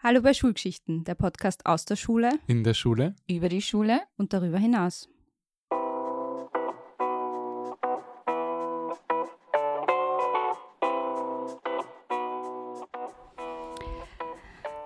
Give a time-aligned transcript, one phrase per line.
[0.00, 3.16] Hallo bei Schulgeschichten, der Podcast aus der Schule, In der Schule?
[3.28, 4.00] Über die Schule?
[4.16, 5.08] und darüber hinaus.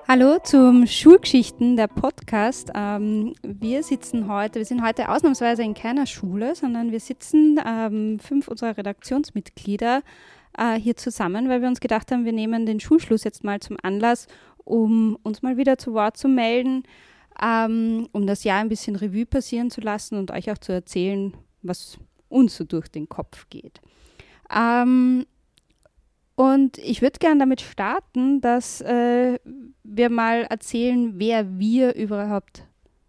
[0.08, 2.70] Hallo zum Schulgeschichten, der Podcast.
[2.74, 8.18] Ähm, wir sitzen heute, wir sind heute ausnahmsweise in keiner Schule, sondern wir sitzen ähm,
[8.18, 10.02] fünf unserer Redaktionsmitglieder
[10.58, 13.76] äh, hier zusammen, weil wir uns gedacht haben, wir nehmen den Schulschluss jetzt mal zum
[13.82, 14.26] Anlass,
[14.64, 16.84] um uns mal wieder zu Wort zu melden,
[17.40, 21.34] ähm, um das Jahr ein bisschen Revue passieren zu lassen und euch auch zu erzählen,
[21.62, 21.98] was
[22.28, 23.80] uns so durch den Kopf geht.
[24.54, 25.26] Ähm,
[26.34, 29.38] und ich würde gerne damit starten, dass äh,
[29.84, 32.66] wir mal erzählen, wer wir überhaupt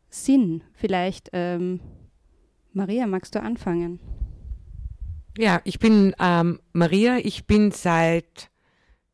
[0.10, 0.62] sind.
[0.74, 1.80] Vielleicht, ähm,
[2.74, 4.00] Maria, magst du anfangen?
[5.38, 7.18] Ja, ich bin ähm, Maria.
[7.18, 8.52] Ich bin seit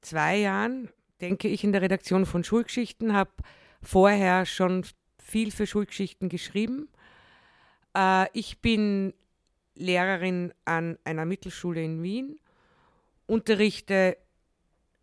[0.02, 0.90] zwei Jahren,
[1.22, 3.31] denke ich, in der Redaktion von Schulgeschichten, habe
[3.81, 4.86] vorher schon
[5.22, 6.89] viel für Schulgeschichten geschrieben.
[7.95, 9.14] Äh, ich bin
[9.75, 12.40] Lehrerin an einer Mittelschule in Wien,
[13.28, 14.17] unterrichte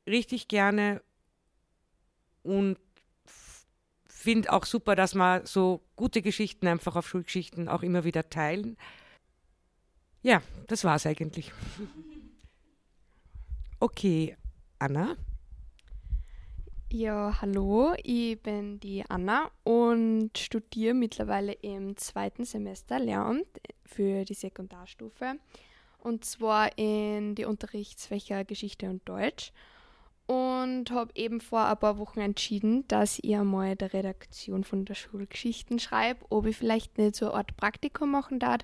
[0.07, 1.03] richtig gerne
[2.43, 2.79] und
[4.07, 8.77] finde auch super, dass wir so gute Geschichten einfach auf Schulgeschichten auch immer wieder teilen.
[10.23, 11.53] Ja, das war's eigentlich.
[13.79, 14.35] Okay,
[14.79, 15.19] Anna.
[16.93, 23.49] Ja, hallo, ich bin die Anna und studiere mittlerweile im zweiten Semester Lehramt
[23.85, 25.35] für die Sekundarstufe.
[25.99, 29.53] Und zwar in die Unterrichtsfächer Geschichte und Deutsch.
[30.27, 34.95] Und habe eben vor ein paar Wochen entschieden, dass ich einmal der Redaktion von der
[34.95, 38.61] Schulgeschichten schreibe, ob ich vielleicht nicht so eine Art Praktikum machen darf,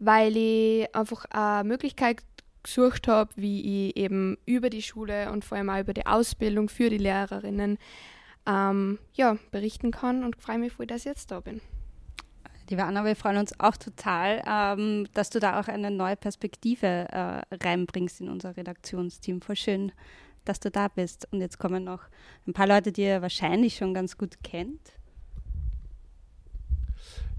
[0.00, 2.24] weil ich einfach eine Möglichkeit
[2.64, 6.68] gesucht habe, wie ich eben über die Schule und vor allem auch über die Ausbildung
[6.68, 7.78] für die Lehrerinnen
[8.46, 11.60] ähm, ja, berichten kann und freue mich voll, dass ich jetzt da bin.
[12.70, 16.86] Liebe Anna, wir freuen uns auch total, ähm, dass du da auch eine neue Perspektive
[16.86, 19.42] äh, reinbringst in unser Redaktionsteam.
[19.42, 19.92] Voll schön,
[20.46, 21.28] dass du da bist.
[21.30, 22.00] Und jetzt kommen noch
[22.46, 24.80] ein paar Leute, die ihr wahrscheinlich schon ganz gut kennt.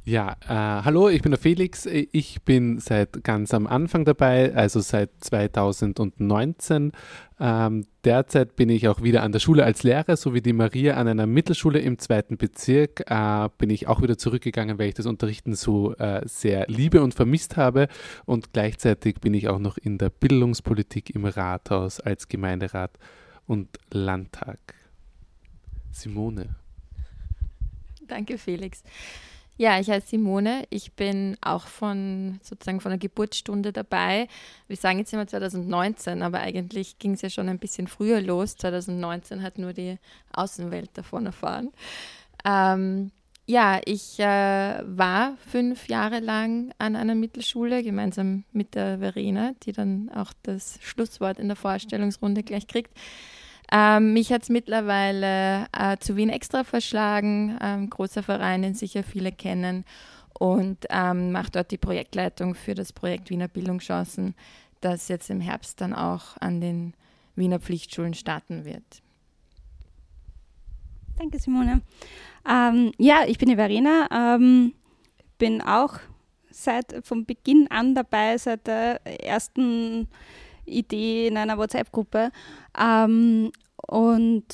[0.07, 1.87] Ja, äh, hallo, ich bin der Felix.
[1.87, 6.91] Ich bin seit ganz am Anfang dabei, also seit 2019.
[7.39, 10.97] Ähm, derzeit bin ich auch wieder an der Schule als Lehrer, so wie die Maria
[10.97, 13.09] an einer Mittelschule im zweiten Bezirk.
[13.09, 17.15] Äh, bin ich auch wieder zurückgegangen, weil ich das Unterrichten so äh, sehr liebe und
[17.15, 17.87] vermisst habe.
[18.25, 22.91] Und gleichzeitig bin ich auch noch in der Bildungspolitik im Rathaus als Gemeinderat
[23.47, 24.59] und Landtag.
[25.89, 26.57] Simone.
[28.07, 28.83] Danke, Felix.
[29.57, 30.65] Ja, ich heiße Simone.
[30.69, 34.27] Ich bin auch von sozusagen von der Geburtsstunde dabei.
[34.67, 38.57] Wir sagen jetzt immer 2019, aber eigentlich ging es ja schon ein bisschen früher los.
[38.57, 39.97] 2019 hat nur die
[40.33, 41.71] Außenwelt davon erfahren.
[42.43, 43.11] Ähm,
[43.47, 49.71] ja, ich äh, war fünf Jahre lang an einer Mittelschule, gemeinsam mit der Verena, die
[49.71, 52.91] dann auch das Schlusswort in der Vorstellungsrunde gleich kriegt.
[53.71, 59.03] Ähm, mich hat es mittlerweile äh, zu Wien extra verschlagen, ähm, großer Verein, den sicher
[59.03, 59.85] viele kennen,
[60.37, 64.35] und ähm, mache dort die Projektleitung für das Projekt Wiener Bildungschancen,
[64.81, 66.93] das jetzt im Herbst dann auch an den
[67.35, 69.01] Wiener Pflichtschulen starten wird.
[71.17, 71.81] Danke, Simone.
[72.47, 74.73] Ähm, ja, ich bin die Verena, ähm,
[75.37, 75.99] bin auch
[76.49, 80.09] seit vom Beginn an dabei, seit der ersten
[80.65, 82.31] Idee in einer WhatsApp-Gruppe
[82.79, 83.51] ähm,
[83.87, 84.45] und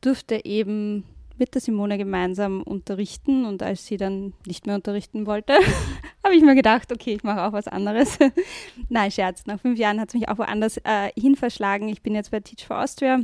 [0.00, 1.04] durfte eben
[1.36, 5.54] mit der Simone gemeinsam unterrichten und als sie dann nicht mehr unterrichten wollte,
[6.24, 8.18] habe ich mir gedacht, okay, ich mache auch was anderes.
[8.88, 11.88] Nein, Scherz, nach fünf Jahren hat es mich auch woanders äh, hin verschlagen.
[11.88, 13.20] Ich bin jetzt bei Teach for Austria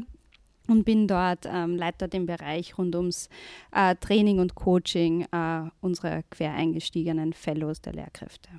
[0.66, 3.28] und bin dort ähm, Leiter den Bereich rund ums
[3.72, 8.50] äh, Training und Coaching äh, unserer quer eingestiegenen Fellows der Lehrkräfte.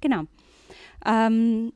[0.00, 0.24] Genau.
[1.04, 1.72] Ähm,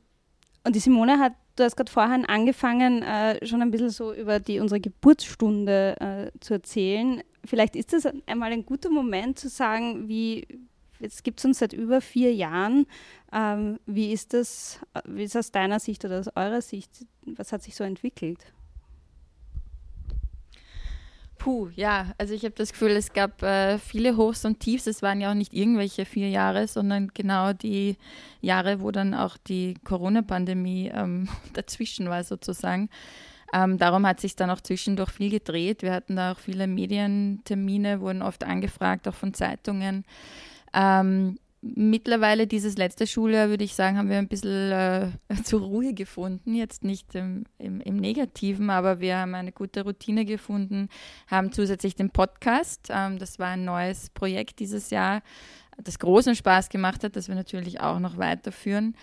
[0.65, 4.41] und die Simone hat, du hast gerade vorhin angefangen, äh, schon ein bisschen so über
[4.41, 7.22] die, unsere Geburtsstunde äh, zu erzählen.
[7.45, 10.47] Vielleicht ist das einmal ein guter Moment zu sagen, wie,
[11.01, 12.87] jetzt gibt es uns seit über vier Jahren.
[13.31, 17.63] Ähm, wie ist das, wie ist aus deiner Sicht oder aus eurer Sicht, was hat
[17.63, 18.53] sich so entwickelt?
[21.45, 24.87] Puh, ja, also ich habe das Gefühl, es gab äh, viele Hochs und Tiefs.
[24.87, 27.99] Es waren ja auch nicht irgendwelche vier Jahre, sondern genau die
[28.41, 32.89] Jahre, wo dann auch die Corona-Pandemie ähm, dazwischen war sozusagen.
[33.53, 35.83] Ähm, darum hat sich dann auch zwischendurch viel gedreht.
[35.83, 40.07] Wir hatten da auch viele Medientermine, wurden oft angefragt, auch von Zeitungen.
[40.73, 41.39] Ähm,
[41.75, 45.11] mittlerweile dieses letzte Schuljahr, würde ich sagen, haben wir ein bisschen äh,
[45.45, 46.55] zur Ruhe gefunden.
[46.55, 50.89] Jetzt nicht im, im, im, Negativen, aber wir haben eine gute Routine gefunden,
[51.27, 52.89] haben zusätzlich den Podcast.
[52.91, 55.22] Ähm, das war ein neues Projekt dieses Jahr,
[55.83, 58.95] das großen Spaß gemacht hat, das wir natürlich auch noch weiterführen.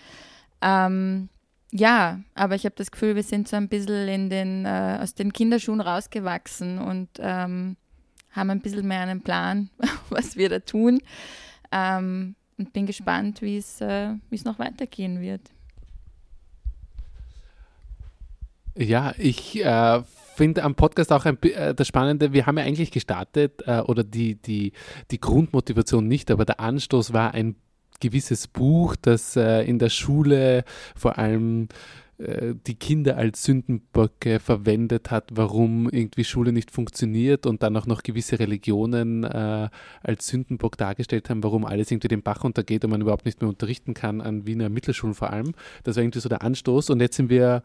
[0.60, 1.28] Ähm,
[1.72, 5.14] ja, aber ich habe das Gefühl, wir sind so ein bisschen in den, äh, aus
[5.14, 7.76] den Kinderschuhen rausgewachsen und ähm,
[8.30, 9.68] haben ein bisschen mehr einen Plan,
[10.10, 11.00] was wir da tun.
[11.72, 14.14] Ähm, und bin gespannt, wie es äh,
[14.44, 15.50] noch weitergehen wird.
[18.76, 20.02] Ja, ich äh,
[20.34, 24.02] finde am Podcast auch ein, äh, das Spannende, wir haben ja eigentlich gestartet, äh, oder
[24.02, 24.72] die, die,
[25.10, 27.56] die Grundmotivation nicht, aber der Anstoß war ein
[28.00, 30.64] gewisses Buch, das äh, in der Schule
[30.96, 31.68] vor allem
[32.66, 38.02] die Kinder als Sündenböcke verwendet hat, warum irgendwie Schule nicht funktioniert und dann auch noch
[38.02, 39.68] gewisse Religionen äh,
[40.02, 43.48] als Sündenbock dargestellt haben, warum alles irgendwie den Bach untergeht und man überhaupt nicht mehr
[43.48, 45.52] unterrichten kann, an Wiener Mittelschulen vor allem.
[45.84, 47.62] Das war irgendwie so der Anstoß und jetzt sind wir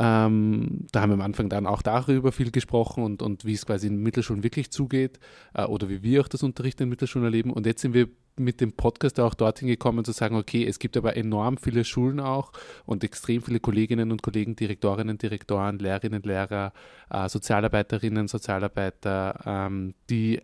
[0.00, 3.66] ähm, da haben wir am Anfang dann auch darüber viel gesprochen und, und wie es
[3.66, 5.20] quasi in Mittelschulen wirklich zugeht
[5.52, 7.52] äh, oder wie wir auch das Unterrichten in Mittelschulen erleben.
[7.52, 8.08] Und jetzt sind wir
[8.38, 12.18] mit dem Podcast auch dorthin gekommen zu sagen, okay, es gibt aber enorm viele Schulen
[12.18, 12.52] auch
[12.86, 16.72] und extrem viele Kolleginnen und Kollegen, Direktorinnen, Direktoren, Lehrerinnen, Lehrer,
[17.10, 20.40] äh, Sozialarbeiterinnen, Sozialarbeiter, ähm, die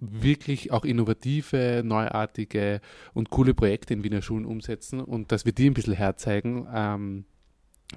[0.00, 2.82] wirklich auch innovative, neuartige
[3.14, 6.66] und coole Projekte in Wiener Schulen umsetzen und dass wir die ein bisschen herzeigen.
[6.74, 7.24] Ähm,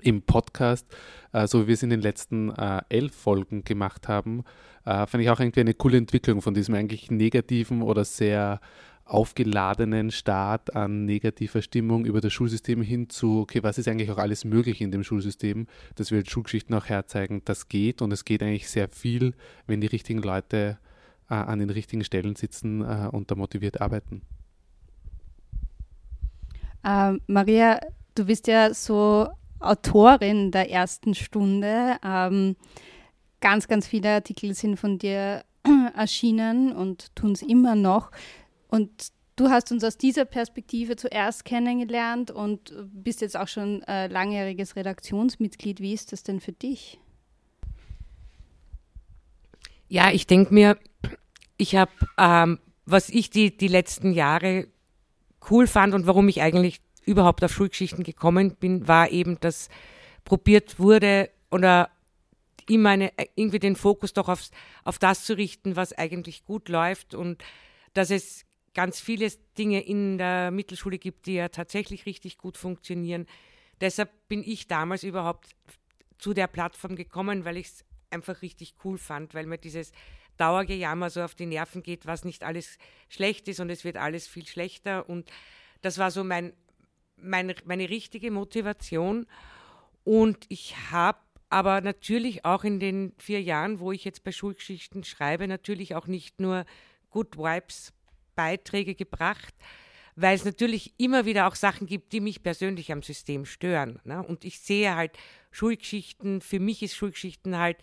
[0.02, 0.86] im Podcast,
[1.34, 4.44] äh, so wie wir es in den letzten äh, elf Folgen gemacht haben,
[4.86, 8.60] äh, fand ich auch irgendwie eine coole Entwicklung von diesem eigentlich negativen oder sehr
[9.06, 14.18] aufgeladenen Start an negativer Stimmung über das Schulsystem hin zu, okay, was ist eigentlich auch
[14.18, 18.26] alles möglich in dem Schulsystem, dass wir als Schulgeschichten auch herzeigen, das geht und es
[18.26, 19.36] geht eigentlich sehr viel,
[19.68, 20.80] wenn die richtigen Leute
[21.30, 24.24] äh, an den richtigen Stellen sitzen äh, und da motiviert arbeiten.
[26.84, 27.80] Ähm, Maria,
[28.16, 29.30] du bist ja so
[29.60, 31.98] Autorin der ersten Stunde.
[32.04, 32.56] Ähm,
[33.42, 35.44] ganz, ganz viele Artikel sind von dir
[35.96, 38.12] erschienen und tun es immer noch.
[38.68, 44.08] Und du hast uns aus dieser Perspektive zuerst kennengelernt und bist jetzt auch schon äh,
[44.08, 45.80] langjähriges Redaktionsmitglied.
[45.80, 47.00] Wie ist das denn für dich?
[49.88, 50.78] Ja, ich denke mir,
[51.58, 54.68] ich habe, ähm, was ich die, die letzten Jahre
[55.50, 59.70] cool fand und warum ich eigentlich überhaupt auf Schulgeschichten gekommen bin, war eben, dass
[60.24, 61.90] probiert wurde oder
[62.68, 64.52] immer eine, irgendwie den Fokus doch aufs,
[64.84, 67.44] auf das zu richten, was eigentlich gut läuft und
[67.94, 73.28] dass es ganz viele Dinge in der Mittelschule gibt, die ja tatsächlich richtig gut funktionieren.
[73.82, 75.50] Deshalb bin ich damals überhaupt
[76.18, 79.92] zu der Plattform gekommen, weil ich es einfach richtig cool fand, weil mir dieses
[80.38, 82.78] Dauergejammer so auf die Nerven geht, was nicht alles
[83.10, 85.08] schlecht ist und es wird alles viel schlechter.
[85.08, 85.30] Und
[85.82, 86.54] das war so mein
[87.18, 89.26] meine, meine richtige Motivation.
[90.04, 91.20] Und ich habe
[91.50, 96.08] aber natürlich auch in den vier Jahren, wo ich jetzt bei Schulgeschichten schreibe, natürlich auch
[96.08, 96.66] nicht nur
[97.12, 97.94] Good Vibes
[98.36, 99.54] Beiträge gebracht,
[100.16, 104.00] weil es natürlich immer wieder auch Sachen gibt, die mich persönlich am System stören.
[104.04, 104.22] Ne?
[104.22, 105.18] Und ich sehe halt
[105.52, 107.78] Schulgeschichten, für mich ist Schulgeschichten halt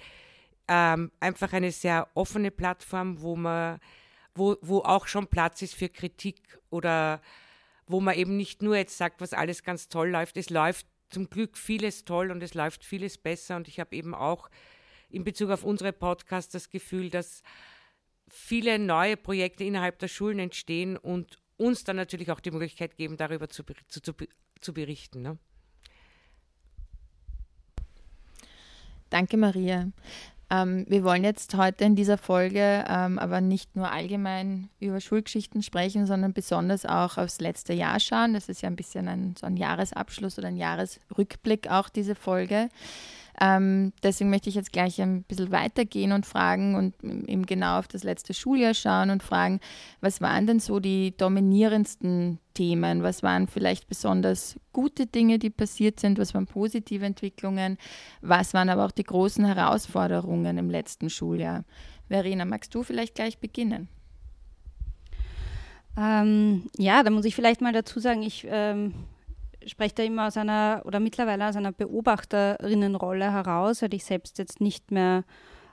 [0.68, 3.80] ähm, einfach eine sehr offene Plattform, wo man,
[4.34, 7.20] wo, wo auch schon Platz ist für Kritik oder
[7.92, 10.36] wo man eben nicht nur jetzt sagt, was alles ganz toll läuft.
[10.36, 13.56] Es läuft zum Glück vieles toll und es läuft vieles besser.
[13.56, 14.50] Und ich habe eben auch
[15.10, 17.42] in Bezug auf unsere Podcasts das Gefühl, dass
[18.28, 23.18] viele neue Projekte innerhalb der Schulen entstehen und uns dann natürlich auch die Möglichkeit geben,
[23.18, 24.12] darüber zu, zu, zu,
[24.60, 25.20] zu berichten.
[25.20, 25.38] Ne?
[29.10, 29.92] Danke, Maria.
[30.52, 35.62] Ähm, wir wollen jetzt heute in dieser Folge ähm, aber nicht nur allgemein über Schulgeschichten
[35.62, 38.34] sprechen, sondern besonders auch aufs letzte Jahr schauen.
[38.34, 42.68] Das ist ja ein bisschen ein, so ein Jahresabschluss oder ein Jahresrückblick auch diese Folge.
[43.40, 47.88] Ähm, deswegen möchte ich jetzt gleich ein bisschen weitergehen und fragen und eben genau auf
[47.88, 49.60] das letzte Schuljahr schauen und fragen,
[50.00, 53.02] was waren denn so die dominierendsten Themen?
[53.02, 56.18] Was waren vielleicht besonders gute Dinge, die passiert sind?
[56.18, 57.78] Was waren positive Entwicklungen?
[58.20, 61.64] Was waren aber auch die großen Herausforderungen im letzten Schuljahr?
[62.08, 63.88] Verena, magst du vielleicht gleich beginnen?
[65.96, 68.94] Ähm, ja, da muss ich vielleicht mal dazu sagen, ich ähm,
[69.66, 74.60] spreche da immer aus einer oder mittlerweile aus einer Beobachterinnenrolle heraus, weil ich selbst jetzt
[74.60, 75.24] nicht mehr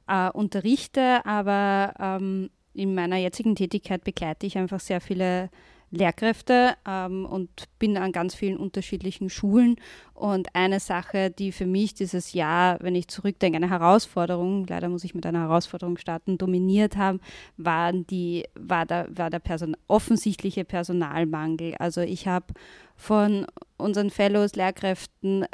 [0.07, 5.49] äh, unterrichte, aber ähm, in meiner jetzigen Tätigkeit begleite ich einfach sehr viele
[5.91, 9.75] Lehrkräfte ähm, und bin an ganz vielen unterschiedlichen Schulen.
[10.13, 15.03] Und eine Sache, die für mich dieses Jahr, wenn ich zurückdenke, eine Herausforderung, leider muss
[15.03, 17.19] ich mit einer Herausforderung starten, dominiert haben,
[17.57, 21.75] waren die, war der, war der Person, offensichtliche Personalmangel.
[21.79, 22.53] Also ich habe
[22.95, 25.45] von unseren Fellows, Lehrkräften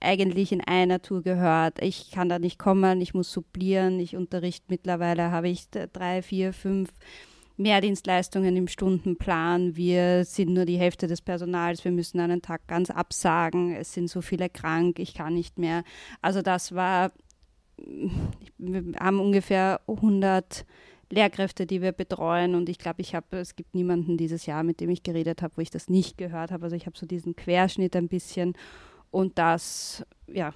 [0.00, 1.82] eigentlich in einer Tour gehört.
[1.82, 6.52] Ich kann da nicht kommen, ich muss supplieren, ich unterrichte mittlerweile, habe ich drei, vier,
[6.52, 6.90] fünf
[7.60, 9.76] Mehrdienstleistungen im Stundenplan.
[9.76, 11.84] Wir sind nur die Hälfte des Personals.
[11.84, 13.74] Wir müssen einen Tag ganz absagen.
[13.74, 14.98] Es sind so viele krank.
[14.98, 15.84] Ich kann nicht mehr.
[16.22, 17.12] Also das war,
[17.76, 20.64] wir haben ungefähr 100
[21.10, 22.54] Lehrkräfte, die wir betreuen.
[22.54, 25.58] Und ich glaube, ich habe, es gibt niemanden dieses Jahr, mit dem ich geredet habe,
[25.58, 26.64] wo ich das nicht gehört habe.
[26.64, 28.54] Also ich habe so diesen Querschnitt ein bisschen.
[29.10, 30.54] Und das, ja,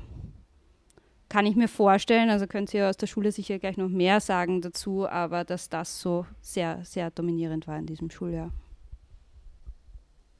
[1.35, 4.61] kann ich mir vorstellen, also könnt ihr aus der Schule sicher gleich noch mehr sagen
[4.61, 8.53] dazu, aber dass das so sehr, sehr dominierend war in diesem Schuljahr.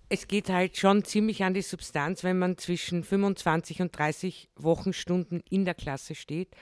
[0.09, 5.43] Es geht halt schon ziemlich an die Substanz, wenn man zwischen 25 und 30 Wochenstunden
[5.51, 6.55] in der Klasse steht.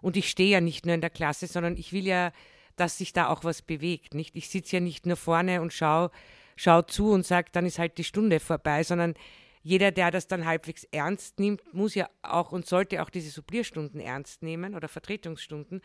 [0.00, 2.30] Und ich stehe ja nicht nur in der Klasse, sondern ich will ja,
[2.76, 4.14] dass sich da auch was bewegt.
[4.14, 4.36] Nicht?
[4.36, 6.12] Ich sitze ja nicht nur vorne und schaue
[6.54, 9.14] schau zu und sage, dann ist halt die Stunde vorbei, sondern
[9.62, 14.00] jeder, der das dann halbwegs ernst nimmt, muss ja auch und sollte auch diese Supplierstunden
[14.00, 15.82] ernst nehmen oder Vertretungsstunden.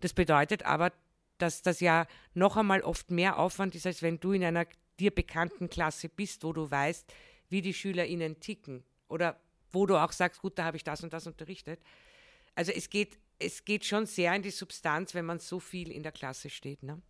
[0.00, 0.92] Das bedeutet aber,
[1.36, 4.66] dass das ja noch einmal oft mehr Aufwand ist, als wenn du in einer
[4.98, 7.12] dir bekannten Klasse bist, wo du weißt,
[7.50, 9.38] wie die SchülerInnen ticken oder
[9.70, 11.80] wo du auch sagst, gut, da habe ich das und das unterrichtet.
[12.54, 16.02] Also es geht, es geht schon sehr in die Substanz, wenn man so viel in
[16.02, 16.82] der Klasse steht.
[16.82, 17.00] Ne?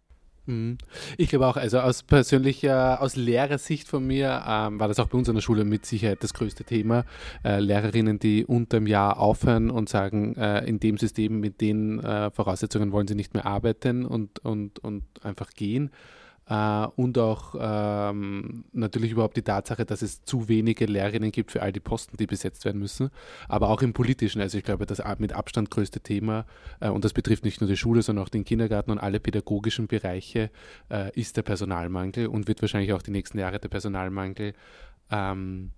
[0.48, 0.78] Mhm.
[1.18, 5.18] Ich glaube auch, also aus persönlicher, aus Lehrersicht von mir ähm, war das auch bei
[5.18, 7.04] uns an der Schule mit Sicherheit das größte Thema.
[7.44, 12.00] Äh, Lehrerinnen, die unter dem Jahr aufhören und sagen, äh, in dem System mit den
[12.02, 15.90] äh, Voraussetzungen wollen sie nicht mehr arbeiten und, und, und einfach gehen
[16.48, 21.62] äh, und auch ähm, natürlich überhaupt die Tatsache, dass es zu wenige Lehrerinnen gibt für
[21.62, 23.10] all die Posten, die besetzt werden müssen,
[23.48, 24.40] aber auch im politischen.
[24.40, 26.46] Also ich glaube, das mit Abstand größte Thema,
[26.80, 29.86] äh, und das betrifft nicht nur die Schule, sondern auch den Kindergarten und alle pädagogischen
[29.88, 30.50] Bereiche,
[30.90, 34.54] äh, ist der Personalmangel und wird wahrscheinlich auch die nächsten Jahre der Personalmangel
[35.10, 35.70] ähm,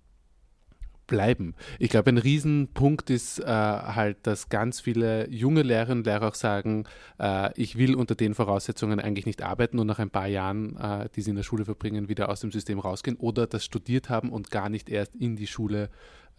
[1.11, 1.55] bleiben.
[1.77, 6.35] Ich glaube, ein Riesenpunkt ist äh, halt, dass ganz viele junge Lehrerinnen und Lehrer auch
[6.35, 6.85] sagen,
[7.19, 11.09] äh, ich will unter den Voraussetzungen eigentlich nicht arbeiten und nach ein paar Jahren, äh,
[11.13, 14.29] die sie in der Schule verbringen, wieder aus dem System rausgehen oder das studiert haben
[14.29, 15.89] und gar nicht erst in die Schule äh,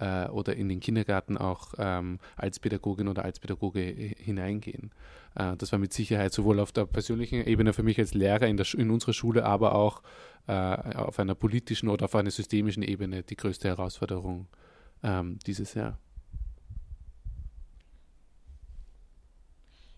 [0.00, 4.90] oder in den Kindergarten auch ähm, als Pädagogin oder als Pädagoge hineingehen.
[5.34, 8.56] Äh, das war mit Sicherheit sowohl auf der persönlichen Ebene für mich als Lehrer in,
[8.56, 10.02] der, in unserer Schule, aber auch
[10.46, 14.48] äh, auf einer politischen oder auf einer systemischen Ebene die größte Herausforderung
[15.02, 15.98] ähm, dieses Jahr.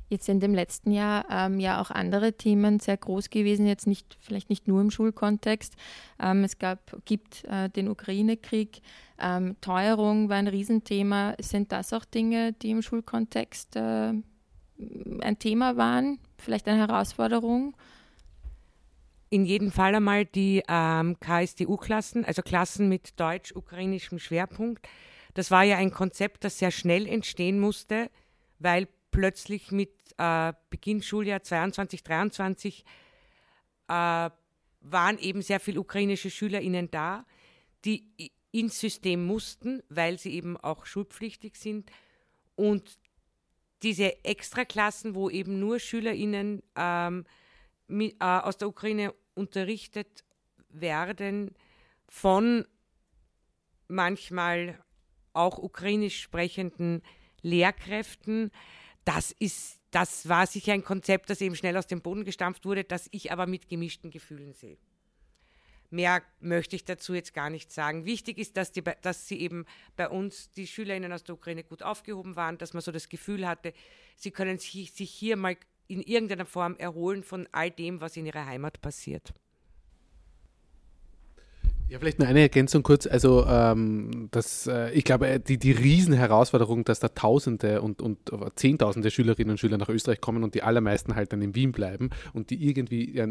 [0.09, 4.17] Jetzt sind im letzten Jahr ähm, ja auch andere Themen sehr groß gewesen, jetzt nicht,
[4.21, 5.75] vielleicht nicht nur im Schulkontext.
[6.21, 8.81] Ähm, es gab, gibt äh, den Ukraine-Krieg,
[9.19, 11.35] ähm, Teuerung war ein Riesenthema.
[11.41, 14.13] Sind das auch Dinge, die im Schulkontext äh,
[15.21, 17.75] ein Thema waren, vielleicht eine Herausforderung?
[19.35, 24.87] in jedem Fall einmal die ähm, KSDU-Klassen, also Klassen mit deutsch-ukrainischem Schwerpunkt.
[25.35, 28.11] Das war ja ein Konzept, das sehr schnell entstehen musste,
[28.61, 32.85] weil plötzlich mit äh, Beginn Schuljahr 22, 23
[33.87, 37.25] äh, waren eben sehr viele ukrainische SchülerInnen da,
[37.85, 41.93] die ins System mussten, weil sie eben auch schulpflichtig sind.
[42.57, 42.99] Und
[43.85, 47.25] diese Extraklassen, wo eben nur SchülerInnen ähm,
[47.87, 50.25] mit, äh, aus der Ukraine unterrichtet
[50.71, 51.55] werden
[52.09, 52.67] von
[53.87, 54.83] manchmal
[55.35, 57.03] auch ukrainisch sprechenden
[57.43, 58.51] Lehrkräften.
[59.05, 62.85] Das ist, das war sicher ein Konzept, das eben schnell aus dem Boden gestampft wurde,
[62.85, 64.79] das ich aber mit gemischten Gefühlen sehe.
[65.91, 68.05] Mehr möchte ich dazu jetzt gar nicht sagen.
[68.05, 69.65] Wichtig ist, dass, die, dass sie eben
[69.97, 73.47] bei uns, die Schülerinnen aus der Ukraine, gut aufgehoben waren, dass man so das Gefühl
[73.47, 73.73] hatte,
[74.17, 75.57] sie können sich, sich hier mal
[75.87, 79.35] in irgendeiner Form erholen von all dem, was in ihrer Heimat passiert.
[81.89, 83.07] Ja, vielleicht nur eine Ergänzung kurz.
[83.07, 88.19] Also, ähm, das, äh, ich glaube, äh, die, die Riesenherausforderung, dass da Tausende und, und
[88.57, 92.11] Zehntausende Schülerinnen und Schüler nach Österreich kommen und die allermeisten halt dann in Wien bleiben
[92.33, 93.29] und die irgendwie, ja,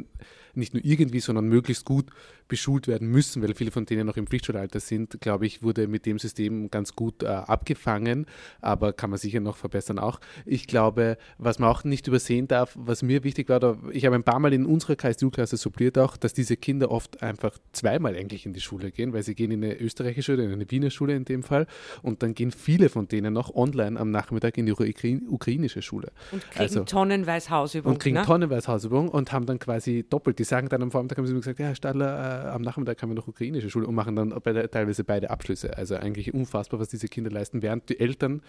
[0.54, 2.12] nicht nur irgendwie, sondern möglichst gut
[2.48, 6.06] beschult werden müssen, weil viele von denen noch im Pflichtschulalter sind, glaube ich, wurde mit
[6.06, 8.28] dem System ganz gut äh, abgefangen,
[8.62, 10.20] aber kann man sicher noch verbessern auch.
[10.46, 14.24] Ich glaube, was man auch nicht übersehen darf, was mir wichtig war, ich habe ein
[14.24, 18.46] paar Mal in unserer KSU-Klasse suppliert auch, dass diese Kinder oft einfach zweimal eigentlich nicht
[18.46, 21.16] in die Schule gehen, weil sie gehen in eine österreichische oder in eine Wiener Schule
[21.16, 21.68] in dem Fall
[22.02, 26.12] und dann gehen viele von denen noch online am Nachmittag in die ukrainische Schule.
[26.32, 27.94] Und kriegen also, tonnenweise Hausübung.
[27.94, 28.24] Und kriegen ne?
[28.24, 30.40] tonnenweise Hausübung und haben dann quasi doppelt.
[30.40, 33.02] Die sagen dann am Vormittag, haben sie mir gesagt, ja, Herr Stadler, äh, am Nachmittag
[33.02, 35.78] haben wir noch ukrainische Schule und machen dann bei, teilweise beide Abschlüsse.
[35.78, 38.42] Also eigentlich unfassbar, was diese Kinder leisten, während die Eltern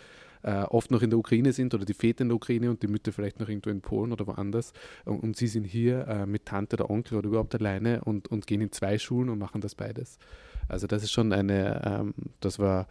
[0.45, 2.87] äh, oft noch in der Ukraine sind oder die Väter in der Ukraine und die
[2.87, 4.73] Mütter vielleicht noch irgendwo in Polen oder woanders.
[5.05, 8.47] Und, und sie sind hier äh, mit Tante oder Onkel oder überhaupt alleine und, und
[8.47, 10.19] gehen in zwei Schulen und machen das beides.
[10.69, 12.87] Also das ist schon eine, ähm, das war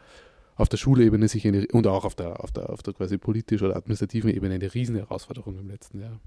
[0.56, 3.62] auf der Schulebene sicher eine, und auch auf der, auf der, auf der quasi politisch
[3.62, 6.20] oder administrativen Ebene eine riesen Herausforderung im letzten Jahr.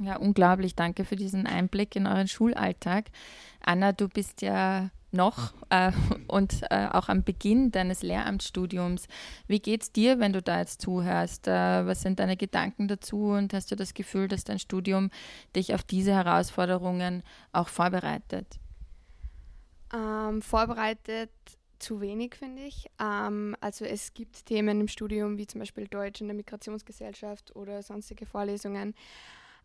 [0.00, 0.74] Ja, unglaublich.
[0.74, 3.10] Danke für diesen Einblick in euren Schulalltag.
[3.60, 5.92] Anna, du bist ja noch äh,
[6.26, 9.06] und äh, auch am Beginn deines Lehramtsstudiums.
[9.46, 11.46] Wie geht es dir, wenn du da jetzt zuhörst?
[11.46, 15.10] Äh, was sind deine Gedanken dazu und hast du das Gefühl, dass dein Studium
[15.54, 17.22] dich auf diese Herausforderungen
[17.52, 18.58] auch vorbereitet?
[19.94, 21.30] Ähm, vorbereitet
[21.78, 22.86] zu wenig, finde ich.
[23.00, 27.82] Ähm, also es gibt Themen im Studium wie zum Beispiel Deutsch in der Migrationsgesellschaft oder
[27.82, 28.94] sonstige Vorlesungen.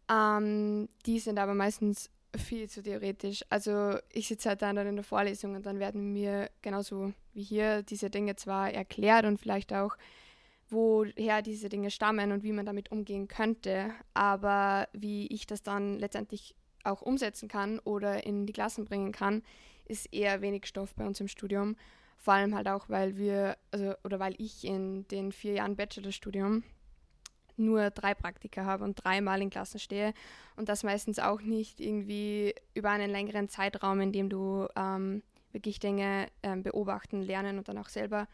[0.10, 3.44] Ähm, die sind aber meistens viel zu theoretisch.
[3.50, 7.84] Also ich sitze halt dann in der Vorlesung und dann werden mir genauso wie hier
[7.84, 9.98] diese Dinge zwar erklärt und vielleicht auch,
[10.70, 15.98] woher diese Dinge stammen und wie man damit umgehen könnte, aber wie ich das dann
[15.98, 19.42] letztendlich auch umsetzen kann oder in die Klassen bringen kann,
[19.86, 21.76] ist eher wenig Stoff bei uns im Studium.
[22.18, 26.64] Vor allem halt auch, weil wir, also oder weil ich in den vier Jahren Bachelorstudium
[27.60, 30.14] nur drei Praktika habe und dreimal in Klassen stehe
[30.56, 35.80] und das meistens auch nicht irgendwie über einen längeren Zeitraum, in dem du ähm, wirklich
[35.80, 38.28] Dinge ähm, beobachten, lernen und dann auch selber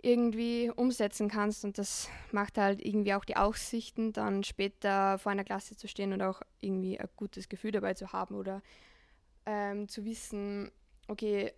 [0.00, 5.44] irgendwie umsetzen kannst und das macht halt irgendwie auch die Aussichten, dann später vor einer
[5.44, 8.62] Klasse zu stehen und auch irgendwie ein gutes Gefühl dabei zu haben oder
[9.44, 10.70] ähm, zu wissen,
[11.08, 11.52] okay,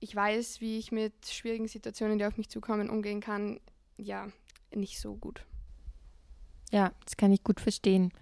[0.00, 3.60] ich weiß, wie ich mit schwierigen Situationen, die auf mich zukommen, umgehen kann,
[3.98, 4.28] ja,
[4.74, 5.44] nicht so gut.
[6.72, 8.12] Ja, das kann ich gut verstehen.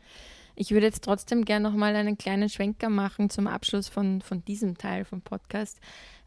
[0.57, 4.45] Ich würde jetzt trotzdem gerne noch mal einen kleinen Schwenker machen zum Abschluss von, von
[4.45, 5.81] diesem Teil vom Podcast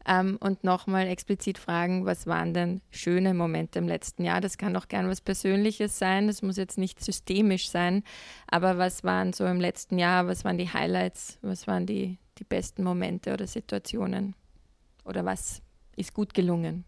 [0.05, 4.41] ähm, und nochmal explizit fragen, was waren denn schöne Momente im letzten Jahr?
[4.41, 8.03] Das kann auch gern was Persönliches sein, das muss jetzt nicht systemisch sein,
[8.47, 12.43] aber was waren so im letzten Jahr, was waren die Highlights, was waren die, die
[12.43, 14.35] besten Momente oder Situationen?
[15.05, 15.61] Oder was
[15.95, 16.83] ist gut gelungen?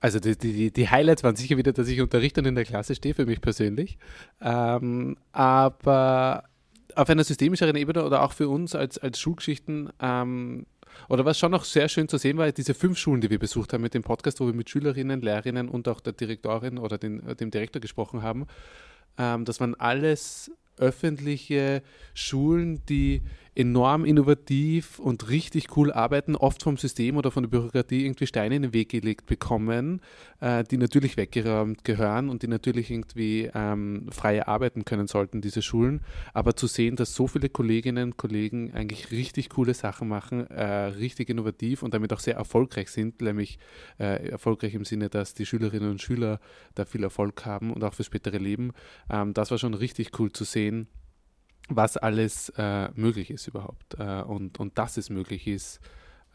[0.00, 2.94] Also die, die, die, Highlights waren sicher wieder, dass ich unterrichte und in der Klasse
[2.94, 3.98] stehe, für mich persönlich.
[4.40, 6.44] Ähm, aber
[6.94, 10.66] auf einer systemischeren Ebene oder auch für uns als, als Schulgeschichten ähm,
[11.08, 13.72] oder was schon noch sehr schön zu sehen war, diese fünf Schulen, die wir besucht
[13.72, 17.22] haben mit dem Podcast, wo wir mit Schülerinnen, Lehrerinnen und auch der Direktorin oder den,
[17.36, 18.46] dem Direktor gesprochen haben.
[19.16, 21.82] Ähm, das waren alles öffentliche
[22.14, 23.22] Schulen, die
[23.58, 28.54] enorm innovativ und richtig cool arbeiten, oft vom System oder von der Bürokratie irgendwie Steine
[28.54, 30.00] in den Weg gelegt bekommen,
[30.40, 35.60] äh, die natürlich weggeräumt gehören und die natürlich irgendwie ähm, frei arbeiten können sollten, diese
[35.60, 36.02] Schulen.
[36.34, 40.64] Aber zu sehen, dass so viele Kolleginnen und Kollegen eigentlich richtig coole Sachen machen, äh,
[40.64, 43.58] richtig innovativ und damit auch sehr erfolgreich sind, nämlich
[43.98, 46.38] äh, erfolgreich im Sinne, dass die Schülerinnen und Schüler
[46.76, 48.70] da viel Erfolg haben und auch fürs spätere Leben.
[49.10, 50.86] Ähm, das war schon richtig cool zu sehen
[51.68, 55.80] was alles äh, möglich ist überhaupt äh, und, und dass es möglich ist,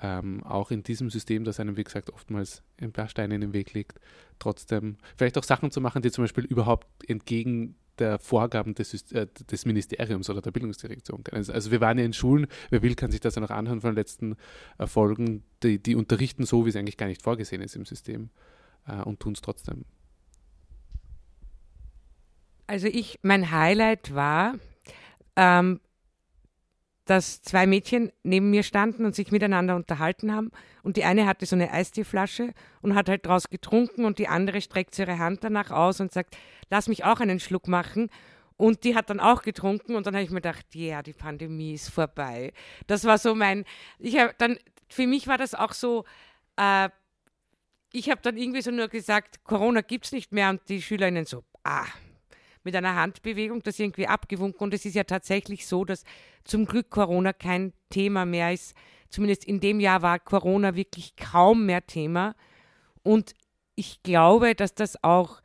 [0.02, 3.54] ähm, auch in diesem System, das einem, wie gesagt, oftmals ein paar Steine in den
[3.54, 4.00] Weg legt,
[4.39, 9.28] trotzdem vielleicht auch Sachen zu machen, die zum Beispiel überhaupt entgegen der Vorgaben des, äh,
[9.28, 11.24] des Ministeriums oder der Bildungsdirektion.
[11.32, 13.82] Also, also, wir waren ja in Schulen, wer will, kann sich das ja noch anhören
[13.82, 14.36] von den letzten
[14.86, 18.30] Folgen, die, die unterrichten so, wie es eigentlich gar nicht vorgesehen ist im System
[18.88, 19.86] äh, und tun es trotzdem.
[22.65, 24.56] Also ich, mein Highlight war,
[25.36, 25.80] ähm,
[27.06, 30.52] dass zwei Mädchen neben mir standen und sich miteinander unterhalten haben.
[30.84, 34.62] Und die eine hatte so eine Eisteeflasche und hat halt draus getrunken und die andere
[34.62, 36.38] streckt ihre Hand danach aus und sagt,
[36.69, 38.10] lass mich auch einen Schluck machen.
[38.56, 41.13] Und die hat dann auch getrunken und dann habe ich mir gedacht, ja, yeah, die
[41.13, 42.54] Pandemie ist vorbei.
[42.88, 43.65] Das war so mein,
[44.00, 46.06] ich habe dann, für mich war das auch so,
[46.56, 46.89] äh,
[47.91, 51.26] ich habe dann irgendwie so nur gesagt, Corona gibt es nicht mehr und die Schülerinnen
[51.26, 51.86] so, ah,
[52.63, 54.62] mit einer Handbewegung das irgendwie abgewunken.
[54.62, 56.04] Und es ist ja tatsächlich so, dass
[56.43, 58.76] zum Glück Corona kein Thema mehr ist.
[59.10, 62.36] Zumindest in dem Jahr war Corona wirklich kaum mehr Thema.
[63.04, 63.34] Und
[63.76, 65.41] ich glaube, dass das auch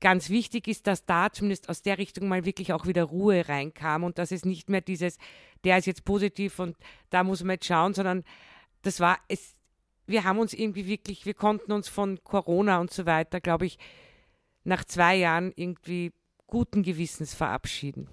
[0.00, 4.04] ganz wichtig ist, dass da zumindest aus der Richtung mal wirklich auch wieder Ruhe reinkam
[4.04, 5.18] und dass es nicht mehr dieses,
[5.64, 6.76] der ist jetzt positiv und
[7.10, 8.24] da muss man jetzt schauen, sondern
[8.82, 9.56] das war es,
[10.06, 13.78] wir haben uns irgendwie wirklich, wir konnten uns von Corona und so weiter, glaube ich,
[14.64, 16.12] nach zwei Jahren irgendwie
[16.48, 18.08] guten Gewissens verabschieden?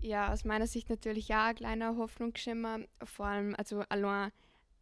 [0.00, 2.80] Ja, aus meiner Sicht natürlich ja ein kleiner Hoffnungsschimmer.
[3.04, 4.32] Vor allem, also allein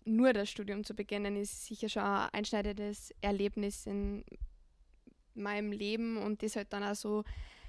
[0.05, 4.25] nur das Studium zu beginnen, ist sicher schon ein einschneidendes Erlebnis in
[5.35, 7.25] meinem Leben und das halt dann auch so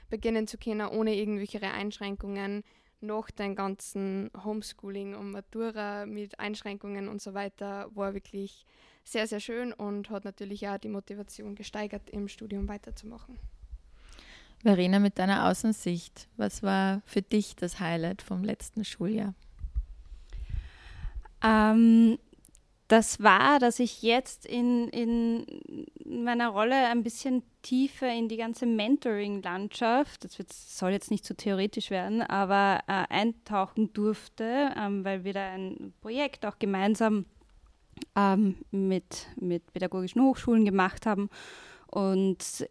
[0.10, 2.64] beginnen zu können, ohne irgendwelche Einschränkungen
[3.02, 8.66] nach dem ganzen Homeschooling und Matura mit Einschränkungen und so weiter, war wirklich
[9.04, 13.40] sehr, sehr schön und hat natürlich auch die Motivation gesteigert, im Studium weiterzumachen.
[14.64, 19.34] Verena, mit deiner Außensicht, was war für dich das Highlight vom letzten Schuljahr?
[21.42, 22.18] Ähm,
[22.90, 25.46] das war, dass ich jetzt in, in
[26.06, 31.36] meiner Rolle ein bisschen tiefer in die ganze Mentoring-Landschaft, das wird, soll jetzt nicht zu
[31.36, 37.26] theoretisch werden, aber äh, eintauchen durfte, ähm, weil wir da ein Projekt auch gemeinsam
[38.16, 41.30] ähm, mit, mit pädagogischen Hochschulen gemacht haben.
[41.88, 42.66] Und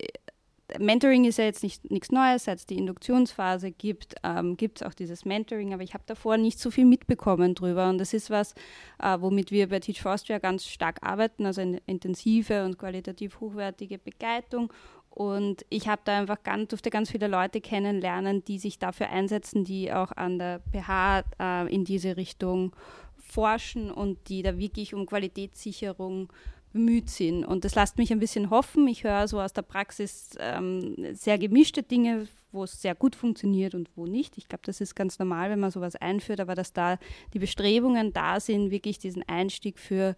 [0.79, 4.87] Mentoring ist ja jetzt nicht nichts Neues, seit es die Induktionsphase gibt, ähm, gibt es
[4.87, 7.89] auch dieses Mentoring, aber ich habe davor nicht so viel mitbekommen drüber.
[7.89, 8.55] Und das ist was,
[9.03, 13.41] äh, womit wir bei Teach for Austria ganz stark arbeiten, also eine intensive und qualitativ
[13.41, 14.71] hochwertige Begleitung.
[15.11, 19.65] Und ich habe da einfach ganz, durfte ganz viele Leute kennenlernen, die sich dafür einsetzen,
[19.65, 22.73] die auch an der PH äh, in diese Richtung
[23.17, 26.33] forschen und die da wirklich um Qualitätssicherung
[26.73, 27.45] bemüht sind.
[27.45, 28.87] Und das lässt mich ein bisschen hoffen.
[28.89, 33.75] Ich höre so aus der Praxis ähm, sehr gemischte Dinge, wo es sehr gut funktioniert
[33.75, 34.39] und wo nicht.
[34.39, 36.99] Ich glaube, das ist ganz normal, wenn man sowas einführt, aber dass da
[37.35, 40.17] die Bestrebungen da sind, wirklich diesen Einstieg für,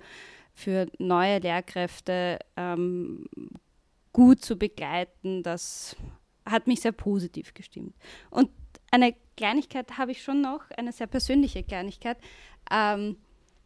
[0.55, 3.27] für neue Lehrkräfte ähm,
[4.13, 5.97] gut zu begleiten, das
[6.47, 7.95] hat mich sehr positiv gestimmt.
[8.31, 8.51] Und
[8.91, 12.19] eine Kleinigkeit habe ich schon noch, eine sehr persönliche Kleinigkeit.
[12.71, 13.17] Ähm,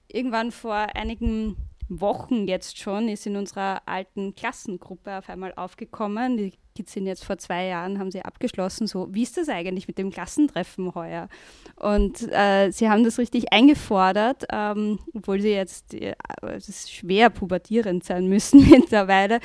[0.09, 1.57] irgendwann vor einigen
[1.89, 6.37] Wochen jetzt schon ist in unserer alten Klassengruppe auf einmal aufgekommen.
[6.37, 9.87] Die Kids sind jetzt vor zwei Jahren, haben sie abgeschlossen, so, wie ist das eigentlich
[9.87, 11.29] mit dem Klassentreffen heuer?
[11.77, 16.15] Und äh, sie haben das richtig eingefordert, ähm, obwohl sie jetzt, äh,
[16.57, 19.39] ist schwer pubertierend sein müssen mittlerweile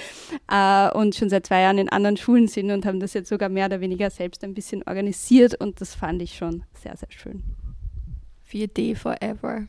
[0.49, 3.49] äh, und schon seit zwei Jahren in anderen Schulen sind und haben das jetzt sogar
[3.49, 7.43] mehr oder weniger selbst ein bisschen organisiert und das fand ich schon sehr, sehr schön.
[8.51, 9.67] 4D Forever.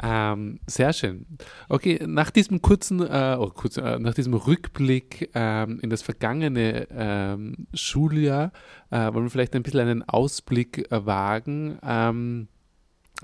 [0.00, 1.26] Ähm, sehr schön.
[1.68, 6.86] Okay, nach diesem kurzen, äh, oh, kurz, äh, nach diesem Rückblick ähm, in das vergangene
[6.90, 8.52] ähm, Schuljahr
[8.90, 11.78] äh, wollen wir vielleicht ein bisschen einen Ausblick äh, wagen.
[11.82, 12.48] Ähm,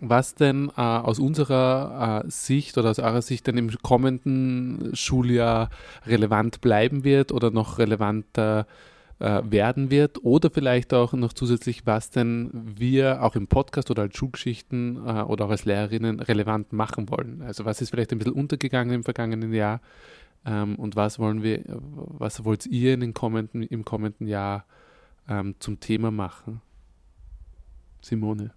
[0.00, 5.70] was denn äh, aus unserer äh, Sicht oder aus eurer Sicht dann im kommenden Schuljahr
[6.06, 8.64] relevant bleiben wird oder noch relevanter äh,
[9.20, 14.02] äh, werden wird oder vielleicht auch noch zusätzlich, was denn wir auch im Podcast oder
[14.02, 17.42] als Schulgeschichten äh, oder auch als Lehrerinnen relevant machen wollen.
[17.42, 19.80] Also was ist vielleicht ein bisschen untergegangen im vergangenen Jahr
[20.46, 24.64] ähm, und was wollen wir, was wollt ihr in den kommenden, im kommenden Jahr
[25.28, 26.60] ähm, zum Thema machen?
[28.00, 28.52] Simone.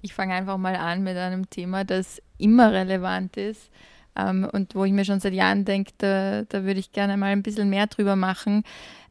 [0.00, 3.70] Ich fange einfach mal an mit einem Thema, das immer relevant ist
[4.18, 7.26] ähm, und wo ich mir schon seit Jahren denke, da, da würde ich gerne mal
[7.26, 8.64] ein bisschen mehr drüber machen.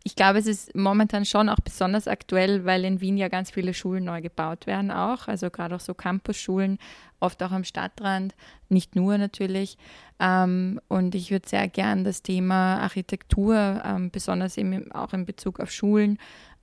[0.04, 3.74] Ich glaube, es ist momentan schon auch besonders aktuell, weil in Wien ja ganz viele
[3.74, 6.78] Schulen neu gebaut werden auch, also gerade auch so Campusschulen,
[7.20, 8.36] oft auch am Stadtrand,
[8.70, 9.78] nicht nur natürlich.
[10.20, 15.60] Ähm, und ich würde sehr gern das Thema Architektur, ähm, besonders eben auch in Bezug
[15.60, 16.20] auf Schulen,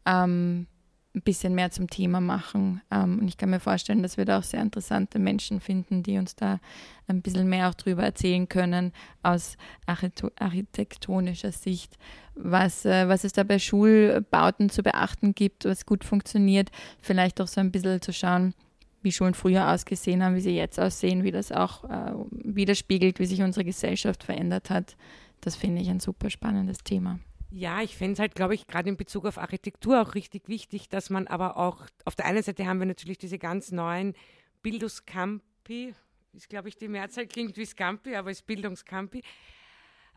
[0.06, 0.66] ähm,
[1.14, 2.80] ein bisschen mehr zum Thema machen.
[2.90, 6.18] Ähm, und ich kann mir vorstellen, dass wir da auch sehr interessante Menschen finden, die
[6.18, 6.58] uns da
[7.06, 11.96] ein bisschen mehr auch drüber erzählen können aus architektonischer Sicht,
[12.34, 16.70] was, äh, was es da bei Schulbauten zu beachten gibt, was gut funktioniert.
[17.00, 18.54] Vielleicht auch so ein bisschen zu schauen,
[19.02, 23.26] wie Schulen früher ausgesehen haben, wie sie jetzt aussehen, wie das auch äh, widerspiegelt, wie
[23.26, 24.96] sich unsere Gesellschaft verändert hat.
[25.42, 27.20] Das finde ich ein super spannendes Thema.
[27.56, 30.88] Ja, ich fände es halt, glaube ich, gerade in Bezug auf Architektur auch richtig wichtig,
[30.88, 34.16] dass man aber auch, auf der einen Seite haben wir natürlich diese ganz neuen
[34.62, 35.94] Bildungscampi,
[36.32, 39.22] ist, glaube ich, die Mehrzahl klingt wie Scampi, aber ist Bildungscampi.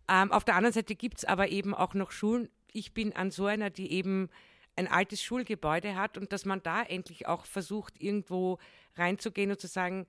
[0.09, 2.49] Ähm, auf der anderen Seite gibt es aber eben auch noch Schulen.
[2.71, 4.29] Ich bin an so einer, die eben
[4.75, 8.57] ein altes Schulgebäude hat und dass man da endlich auch versucht, irgendwo
[8.95, 10.07] reinzugehen und zu sagen,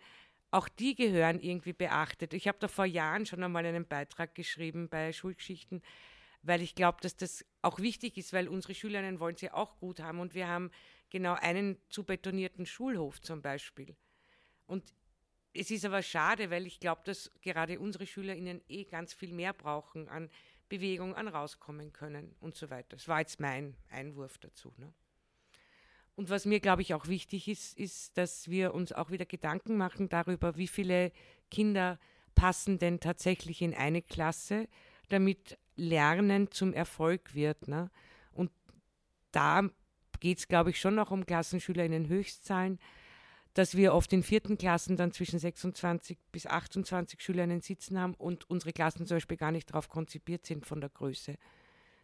[0.50, 2.32] auch die gehören irgendwie beachtet.
[2.32, 5.82] Ich habe da vor Jahren schon einmal einen Beitrag geschrieben bei Schulgeschichten,
[6.42, 10.00] weil ich glaube, dass das auch wichtig ist, weil unsere Schülerinnen wollen sie auch gut
[10.00, 10.70] haben und wir haben
[11.10, 13.96] genau einen zu betonierten Schulhof zum Beispiel.
[14.66, 14.94] Und
[15.54, 19.52] es ist aber schade, weil ich glaube, dass gerade unsere SchülerInnen eh ganz viel mehr
[19.52, 20.30] brauchen an
[20.68, 22.96] Bewegung, an rauskommen können und so weiter.
[22.96, 24.72] Das war jetzt mein Einwurf dazu.
[24.76, 24.92] Ne?
[26.14, 29.76] Und was mir, glaube ich, auch wichtig ist, ist, dass wir uns auch wieder Gedanken
[29.76, 31.12] machen darüber, wie viele
[31.50, 31.98] Kinder
[32.34, 34.68] passen denn tatsächlich in eine Klasse,
[35.08, 37.68] damit Lernen zum Erfolg wird.
[37.68, 37.90] Ne?
[38.32, 38.50] Und
[39.32, 39.68] da
[40.20, 42.78] geht es, glaube ich, schon noch um Klassenschüler in den Höchstzahlen,
[43.54, 48.48] dass wir oft in vierten Klassen dann zwischen 26 bis 28 Schülerinnen sitzen haben und
[48.50, 51.36] unsere Klassen zum Beispiel gar nicht darauf konzipiert sind von der Größe.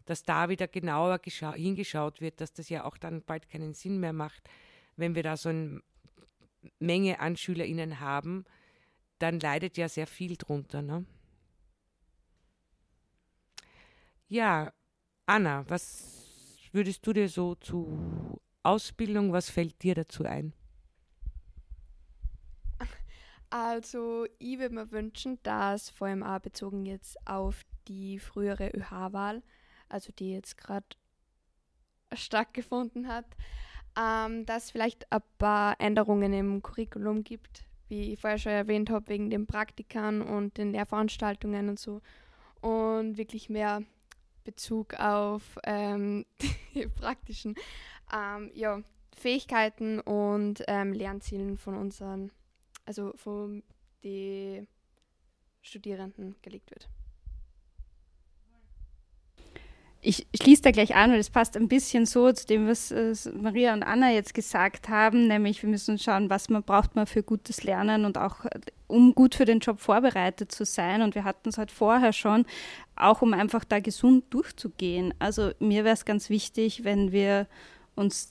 [0.04, 1.20] Dass da wieder genauer
[1.54, 4.48] hingeschaut wird, dass das ja auch dann bald keinen Sinn mehr macht,
[4.96, 5.80] wenn wir da so eine
[6.78, 8.44] Menge an SchülerInnen haben,
[9.18, 10.82] dann leidet ja sehr viel drunter.
[10.82, 11.04] Ne?
[14.28, 14.72] Ja,
[15.26, 20.54] Anna, was würdest du dir so zu Ausbildung, was fällt dir dazu ein?
[23.50, 29.42] Also, ich würde mir wünschen, dass vor allem auch bezogen jetzt auf die frühere ÖH-Wahl,
[29.88, 30.86] also die jetzt gerade
[32.12, 33.26] stattgefunden hat,
[33.96, 38.90] ähm, dass es vielleicht ein paar Änderungen im Curriculum gibt, wie ich vorher schon erwähnt
[38.90, 42.00] habe, wegen den Praktikern und den Lehrveranstaltungen und so.
[42.60, 43.82] Und wirklich mehr
[44.44, 46.26] Bezug auf ähm,
[46.74, 47.54] die praktischen
[48.12, 48.82] ähm, ja,
[49.16, 52.30] Fähigkeiten und ähm, Lernzielen von unseren,
[52.84, 53.62] also von
[54.02, 54.68] den
[55.62, 56.88] Studierenden gelegt wird.
[60.06, 63.14] Ich schließe da gleich an, weil das passt ein bisschen so zu dem, was äh,
[63.34, 67.22] Maria und Anna jetzt gesagt haben, nämlich wir müssen schauen, was man braucht man für
[67.22, 71.00] gutes Lernen und auch äh, um gut für den Job vorbereitet zu sein.
[71.00, 72.44] Und wir hatten es halt vorher schon,
[72.96, 75.14] auch um einfach da gesund durchzugehen.
[75.18, 77.46] Also mir wäre es ganz wichtig, wenn wir
[77.94, 78.30] uns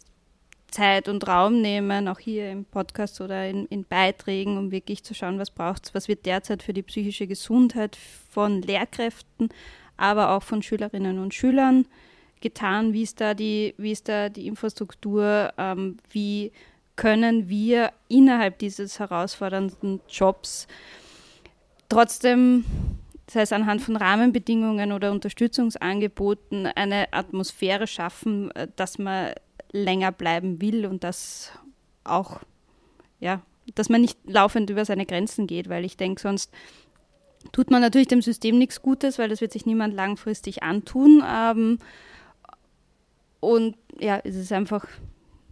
[0.70, 5.14] Zeit und Raum nehmen, auch hier im Podcast oder in, in Beiträgen, um wirklich zu
[5.14, 7.98] schauen, was braucht es, was wird derzeit für die psychische Gesundheit
[8.30, 9.50] von Lehrkräften
[10.04, 11.86] aber auch von Schülerinnen und Schülern
[12.42, 12.92] getan.
[12.92, 15.54] Wie ist da die, wie ist da die Infrastruktur?
[15.58, 16.52] Ähm, wie
[16.98, 20.68] können wir innerhalb dieses herausfordernden Jobs
[21.88, 22.66] trotzdem,
[23.30, 29.32] sei es anhand von Rahmenbedingungen oder Unterstützungsangeboten, eine Atmosphäre schaffen, äh, dass man
[29.72, 31.54] länger bleiben will und das
[32.04, 32.42] auch,
[33.22, 33.42] ja,
[33.76, 36.52] dass man nicht laufend über seine Grenzen geht, weil ich denke, sonst
[37.52, 41.24] tut man natürlich dem System nichts Gutes, weil das wird sich niemand langfristig antun.
[41.28, 41.80] Ähm,
[43.40, 44.88] und ja, es ist einfach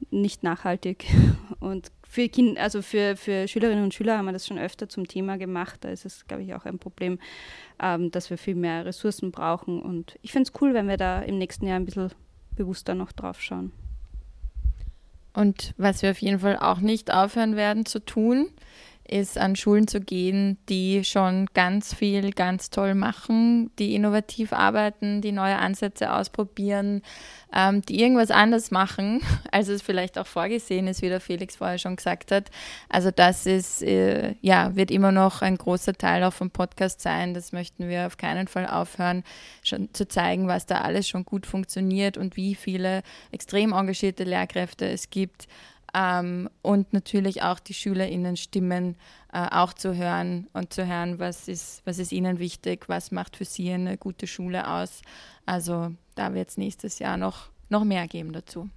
[0.09, 1.05] nicht nachhaltig.
[1.59, 5.07] Und für kind, also für, für Schülerinnen und Schüler haben wir das schon öfter zum
[5.07, 5.77] Thema gemacht.
[5.81, 7.19] Da ist es, glaube ich, auch ein Problem,
[7.81, 9.81] ähm, dass wir viel mehr Ressourcen brauchen.
[9.81, 12.11] Und ich finde es cool, wenn wir da im nächsten Jahr ein bisschen
[12.55, 13.71] bewusster noch drauf schauen.
[15.33, 18.49] Und was wir auf jeden Fall auch nicht aufhören werden zu tun,
[19.07, 25.21] ist an Schulen zu gehen, die schon ganz viel ganz toll machen, die innovativ arbeiten,
[25.21, 27.01] die neue Ansätze ausprobieren,
[27.53, 31.77] ähm, die irgendwas anders machen, als es vielleicht auch vorgesehen ist, wie der Felix vorher
[31.77, 32.49] schon gesagt hat.
[32.89, 37.33] Also das ist, äh, ja, wird immer noch ein großer Teil auch vom Podcast sein.
[37.33, 39.23] Das möchten wir auf keinen Fall aufhören,
[39.63, 44.87] schon zu zeigen, was da alles schon gut funktioniert und wie viele extrem engagierte Lehrkräfte
[44.87, 45.47] es gibt
[45.93, 48.95] ähm, und natürlich auch die SchülerInnen-Stimmen
[49.33, 53.37] äh, auch zu hören und zu hören, was ist, was ist ihnen wichtig, was macht
[53.37, 55.01] für sie eine gute Schule aus.
[55.45, 58.69] Also da wird es nächstes Jahr noch, noch mehr geben dazu.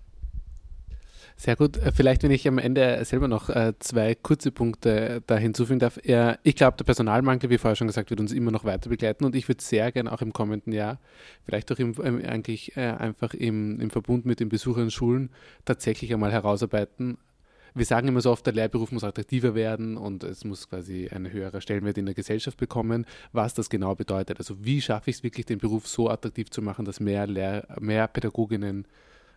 [1.36, 1.76] Sehr gut.
[1.78, 5.98] Äh, vielleicht, wenn ich am Ende selber noch äh, zwei kurze Punkte da hinzufügen darf.
[6.42, 9.34] Ich glaube, der Personalmangel, wie vorher schon gesagt, wird uns immer noch weiter begleiten und
[9.34, 11.00] ich würde sehr gerne auch im kommenden Jahr,
[11.44, 15.30] vielleicht auch im, ähm, eigentlich äh, einfach im, im Verbund mit den Besuchern Schulen,
[15.64, 17.18] tatsächlich einmal herausarbeiten.
[17.76, 21.32] Wir sagen immer so oft, der Lehrberuf muss attraktiver werden und es muss quasi ein
[21.32, 24.38] höherer Stellenwert in der Gesellschaft bekommen, was das genau bedeutet.
[24.38, 27.66] Also wie schaffe ich es wirklich, den Beruf so attraktiv zu machen, dass mehr, Lehr
[27.80, 28.86] mehr Pädagoginnen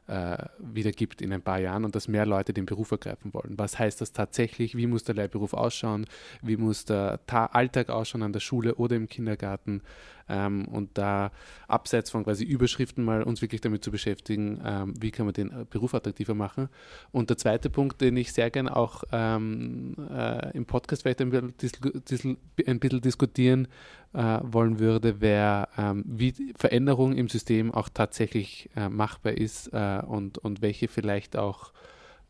[0.07, 3.57] äh, wieder gibt in ein paar Jahren und dass mehr Leute den Beruf ergreifen wollen.
[3.57, 4.75] Was heißt das tatsächlich?
[4.75, 6.05] Wie muss der Lehrberuf ausschauen?
[6.41, 9.81] Wie muss der Ta Alltag ausschauen an der Schule oder im Kindergarten?
[10.29, 11.31] ähm, und da
[11.67, 15.51] abseits von quasi Überschriften mal uns wirklich damit zu beschäftigen, ähm, wie kann man den
[15.51, 16.69] äh, Beruf attraktiver machen.
[17.11, 21.29] Und der zweite Punkt, den ich sehr gerne auch ähm, äh, im Podcast vielleicht ein
[21.29, 23.67] bisschen, ein bisschen diskutieren
[24.17, 30.01] äh, wollen würde, wäre, ähm, wie Veränderung im System auch tatsächlich äh, machbar ist äh,
[30.05, 31.71] und, und welche vielleicht auch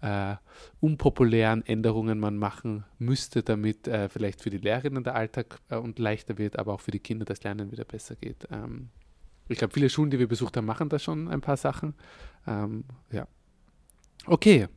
[0.02, 0.36] äh,
[0.82, 5.98] unpopulären Änderungen man machen müsste, damit äh, vielleicht für die Lehrerinnen der Alltag äh, und
[5.98, 8.48] leichter wird, aber auch für die Kinder das Lernen wieder besser geht.
[8.52, 8.90] Ähm,
[9.48, 11.94] ich glaube, viele Schulen, die wir besucht haben, machen da schon ein paar Sachen.
[12.46, 13.28] Ähm, ja.
[14.26, 14.68] Okay.